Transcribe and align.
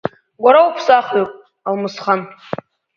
Уара 0.43 0.59
уԥсахҩуп, 0.67 1.31
Алмысхан. 1.67 2.21